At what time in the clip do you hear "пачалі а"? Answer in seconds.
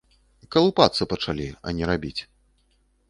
1.11-1.77